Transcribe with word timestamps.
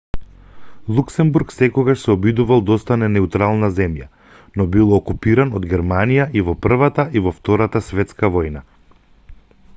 луксембург 0.99 1.51
секогаш 1.55 1.99
се 2.05 2.11
обидувал 2.13 2.63
да 2.69 2.77
остане 2.79 3.09
неутрална 3.17 3.69
земја 3.81 4.07
но 4.61 4.67
бил 4.77 4.97
окупиран 4.99 5.55
од 5.61 5.69
германија 5.75 6.27
и 6.41 6.45
во 6.51 6.59
првата 6.67 7.09
и 7.21 7.25
во 7.29 7.37
втората 7.43 7.85
светска 7.93 8.35
војна 8.39 8.67